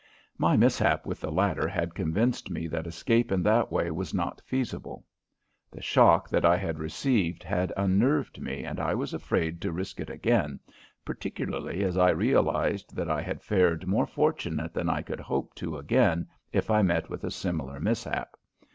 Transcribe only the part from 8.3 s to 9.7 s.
me and I was afraid